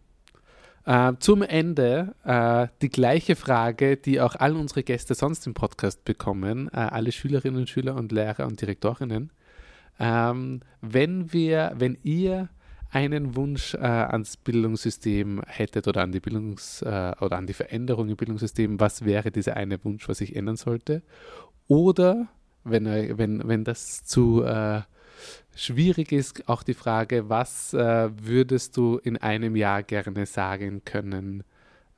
[0.86, 6.04] Äh, zum Ende äh, die gleiche Frage, die auch all unsere Gäste sonst im Podcast
[6.04, 9.30] bekommen, äh, alle Schülerinnen, Schüler und Lehrer und Direktorinnen.
[9.98, 12.48] Ähm, wenn wir, wenn ihr
[12.90, 18.08] einen Wunsch äh, ans Bildungssystem hättet oder an die Bildungs- äh, oder an die Veränderung
[18.08, 21.02] im Bildungssystem, was wäre dieser eine Wunsch, was sich ändern sollte?
[21.68, 22.28] Oder
[22.64, 24.80] wenn, wenn, wenn das zu, äh,
[25.54, 31.44] schwierig ist auch die Frage, was äh, würdest du in einem Jahr gerne sagen können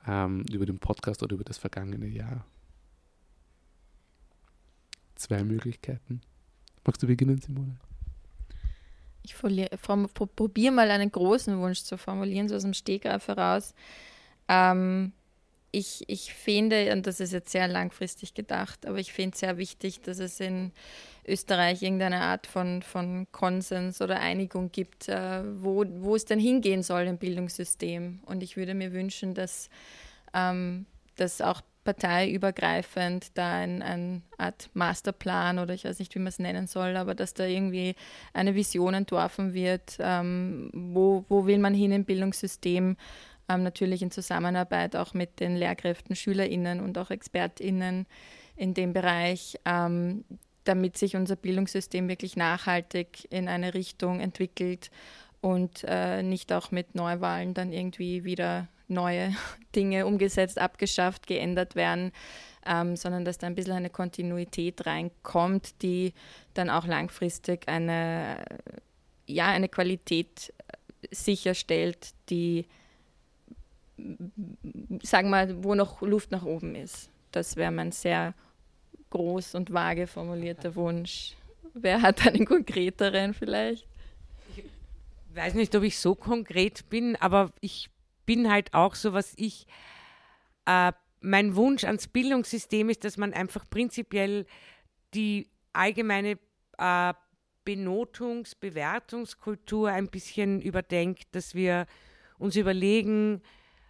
[0.07, 2.45] ähm, über den Podcast oder über das vergangene Jahr?
[5.15, 6.21] Zwei Möglichkeiten.
[6.85, 7.77] Magst du beginnen, Simone?
[9.23, 13.75] Ich probiere mal einen großen Wunsch zu formulieren, so aus dem Stegreif heraus.
[14.49, 15.13] Ähm,
[15.73, 19.57] ich, ich finde, und das ist jetzt sehr langfristig gedacht, aber ich finde es sehr
[19.57, 20.71] wichtig, dass es in
[21.27, 26.83] Österreich irgendeine Art von, von Konsens oder Einigung gibt, äh, wo, wo es denn hingehen
[26.83, 28.21] soll im Bildungssystem.
[28.27, 29.71] Und ich würde mir wünschen, dass,
[30.35, 30.85] ähm,
[31.17, 36.39] dass auch parteiübergreifend da ein, ein Art Masterplan oder ich weiß nicht, wie man es
[36.39, 37.97] nennen soll, aber dass da irgendwie
[38.35, 42.97] eine Vision entworfen wird, ähm, wo, wo will man hin im Bildungssystem,
[43.53, 48.07] ähm, natürlich in Zusammenarbeit auch mit den Lehrkräften, SchülerInnen und auch ExpertInnen
[48.57, 50.25] in dem Bereich, ähm,
[50.65, 54.91] damit sich unser Bildungssystem wirklich nachhaltig in eine Richtung entwickelt
[55.41, 59.35] und äh, nicht auch mit Neuwahlen dann irgendwie wieder neue
[59.75, 62.13] Dinge umgesetzt, abgeschafft, geändert werden,
[62.65, 66.15] ähm, sondern dass da ein bisschen eine Kontinuität reinkommt, die
[66.55, 68.45] dann auch langfristig eine,
[69.27, 72.67] ja, eine Qualität äh, sicherstellt, die,
[75.03, 77.11] sagen wir mal, wo noch Luft nach oben ist.
[77.31, 78.35] Das wäre mein sehr
[79.11, 81.35] groß und vage formulierter Wunsch.
[81.75, 83.87] Wer hat einen konkreteren vielleicht?
[84.57, 87.89] Ich weiß nicht, ob ich so konkret bin, aber ich
[88.27, 89.67] bin halt auch so, was ich,
[90.67, 94.47] äh, mein Wunsch ans Bildungssystem ist, dass man einfach prinzipiell
[95.15, 96.39] die allgemeine
[96.79, 97.15] äh,
[97.65, 101.87] Benotungs-, Bewertungskultur ein bisschen überdenkt, dass wir
[102.39, 103.41] uns überlegen,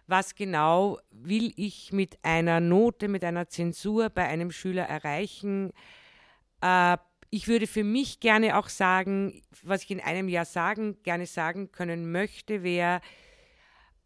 [0.07, 5.71] was genau will ich mit einer Note, mit einer Zensur bei einem Schüler erreichen.
[6.61, 6.97] Äh,
[7.29, 11.71] ich würde für mich gerne auch sagen, was ich in einem Jahr sagen, gerne sagen
[11.71, 13.01] können möchte, wäre,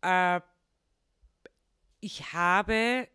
[0.02, 0.40] äh,
[2.00, 3.08] ich habe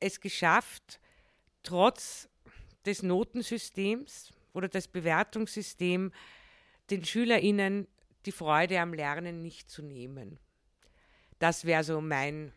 [0.00, 1.00] es geschafft,
[1.62, 2.28] trotz
[2.84, 6.12] des Notensystems oder des Bewertungssystems
[6.90, 7.86] den SchülerInnen
[8.24, 10.38] die Freude am Lernen nicht zu nehmen.
[11.38, 12.52] Das wäre so mein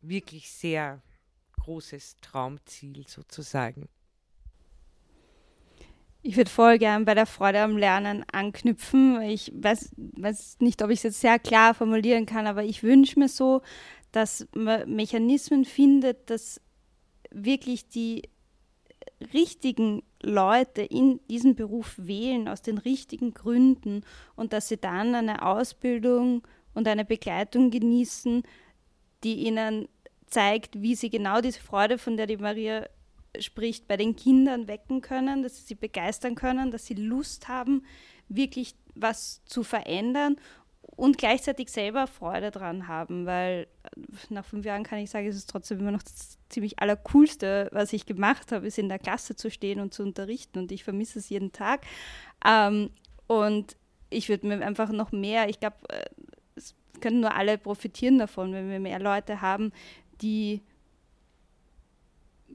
[0.00, 1.02] wirklich sehr
[1.60, 3.88] großes Traumziel sozusagen.
[6.22, 9.20] Ich würde voll gern bei der Freude am Lernen anknüpfen.
[9.22, 13.18] Ich weiß, weiß nicht, ob ich es jetzt sehr klar formulieren kann, aber ich wünsche
[13.18, 13.62] mir so,
[14.10, 16.60] dass man Mechanismen findet, dass
[17.30, 18.22] wirklich die
[19.32, 24.02] richtigen Leute in diesen Beruf wählen aus den richtigen Gründen
[24.34, 26.46] und dass sie dann eine Ausbildung
[26.78, 28.44] und eine Begleitung genießen,
[29.24, 29.88] die ihnen
[30.26, 32.86] zeigt, wie sie genau diese Freude, von der die Maria
[33.40, 37.84] spricht, bei den Kindern wecken können, dass sie sie begeistern können, dass sie Lust haben,
[38.28, 40.36] wirklich was zu verändern
[40.82, 45.36] und gleichzeitig selber Freude dran haben, weil äh, nach fünf Jahren kann ich sagen, es
[45.36, 49.34] ist trotzdem immer noch das ziemlich allercoolste, was ich gemacht habe, ist in der Klasse
[49.34, 51.82] zu stehen und zu unterrichten und ich vermisse es jeden Tag.
[52.44, 52.90] Ähm,
[53.26, 53.76] und
[54.10, 56.04] ich würde mir einfach noch mehr, ich glaube, äh,
[57.00, 59.72] können nur alle profitieren davon, wenn wir mehr Leute haben,
[60.20, 60.62] die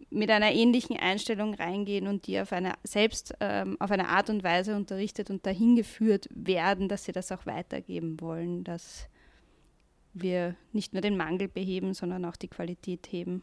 [0.10, 4.44] mit einer ähnlichen Einstellung reingehen und die auf eine selbst ähm, auf eine Art und
[4.44, 9.08] Weise unterrichtet und dahin geführt werden, dass sie das auch weitergeben wollen, dass
[10.14, 13.42] wir nicht nur den Mangel beheben, sondern auch die Qualität heben.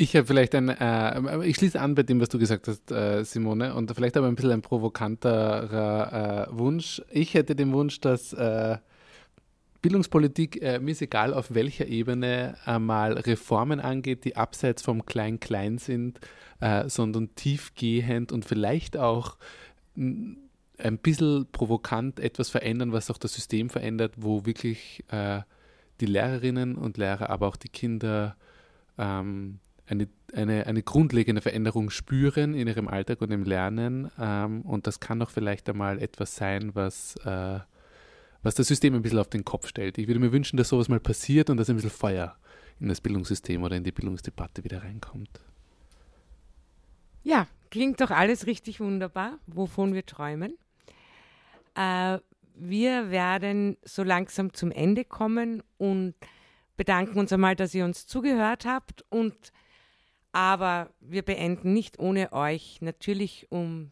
[0.00, 3.22] Ich habe vielleicht ein, äh, ich schließe an bei dem, was du gesagt hast, äh,
[3.22, 7.02] Simone, und vielleicht aber ein bisschen ein provokanterer äh, Wunsch.
[7.10, 8.78] Ich hätte den Wunsch, dass äh,
[9.82, 15.76] Bildungspolitik, äh, mir ist egal auf welcher Ebene, einmal Reformen angeht, die abseits vom Klein-Klein
[15.76, 16.18] sind,
[16.60, 19.36] äh, sondern tiefgehend und vielleicht auch
[19.96, 20.48] ein
[21.02, 27.28] bisschen provokant etwas verändern, was auch das System verändert, wo wirklich die Lehrerinnen und Lehrer,
[27.28, 28.36] aber auch die Kinder
[28.96, 29.58] ähm,
[29.90, 34.10] eine, eine, eine grundlegende Veränderung spüren in ihrem Alltag und im Lernen.
[34.18, 37.58] Ähm, und das kann auch vielleicht einmal etwas sein, was, äh,
[38.42, 39.98] was das System ein bisschen auf den Kopf stellt.
[39.98, 42.36] Ich würde mir wünschen, dass sowas mal passiert und dass ein bisschen Feuer
[42.78, 45.40] in das Bildungssystem oder in die Bildungsdebatte wieder reinkommt.
[47.22, 50.56] Ja, klingt doch alles richtig wunderbar, wovon wir träumen.
[51.74, 52.18] Äh,
[52.54, 56.14] wir werden so langsam zum Ende kommen und
[56.76, 59.52] bedanken uns einmal, dass ihr uns zugehört habt und
[60.32, 63.90] aber wir beenden nicht ohne euch natürlich um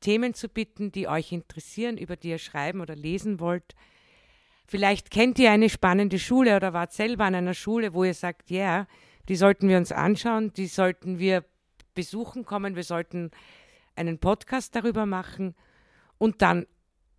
[0.00, 3.74] Themen zu bitten, die euch interessieren, über die ihr schreiben oder lesen wollt.
[4.66, 8.50] Vielleicht kennt ihr eine spannende Schule oder wart selber an einer Schule, wo ihr sagt,
[8.50, 8.86] ja, yeah,
[9.28, 11.44] die sollten wir uns anschauen, die sollten wir
[11.94, 13.30] besuchen kommen, wir sollten
[13.96, 15.54] einen Podcast darüber machen.
[16.18, 16.66] Und dann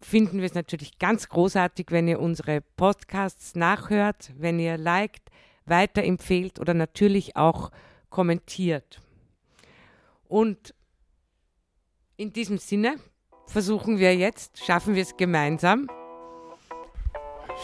[0.02, 5.30] finden wir es natürlich ganz großartig, wenn ihr unsere Podcasts nachhört, wenn ihr liked,
[5.66, 7.72] weiterempfehlt oder natürlich auch
[8.12, 9.02] kommentiert.
[10.28, 10.76] Und
[12.18, 12.98] in diesem Sinne
[13.48, 15.88] versuchen wir jetzt, schaffen wir es gemeinsam.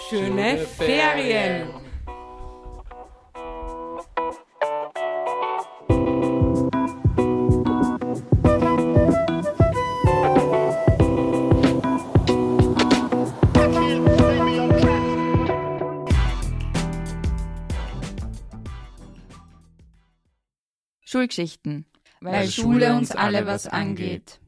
[0.10, 1.68] Schöne, Schöne Ferien.
[1.68, 1.87] Ferien.
[21.18, 21.86] Schulgeschichten,
[22.22, 24.40] weil, weil Schule uns alle was angeht.